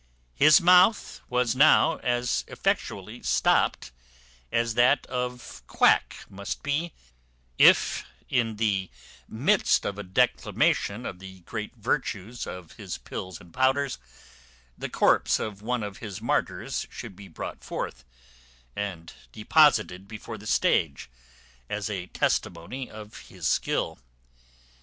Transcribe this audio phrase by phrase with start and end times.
[0.33, 3.91] His mouth was now as effectually stopt,
[4.51, 6.91] as that of quack must be,
[7.59, 8.89] if, in the
[9.27, 13.99] midst of a declamation on the great virtues of his pills and powders,
[14.75, 18.03] the corpse of one of his martyrs should be brought forth,
[18.75, 21.11] and deposited before the stage,
[21.69, 23.99] as a testimony of his skill.